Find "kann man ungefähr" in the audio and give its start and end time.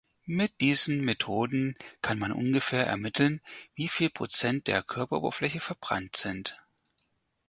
2.01-2.87